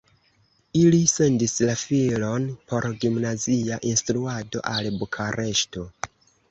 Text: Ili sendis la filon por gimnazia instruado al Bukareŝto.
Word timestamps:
Ili 0.79 1.01
sendis 1.11 1.53
la 1.67 1.75
filon 1.81 2.49
por 2.73 2.89
gimnazia 3.05 3.81
instruado 3.93 4.67
al 4.75 4.93
Bukareŝto. 5.01 5.91